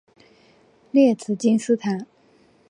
[0.89, 2.07] 列兹金斯坦。